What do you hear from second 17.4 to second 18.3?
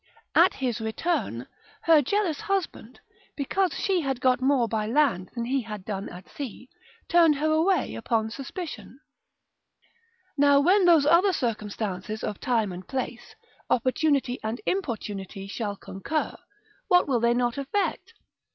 effect?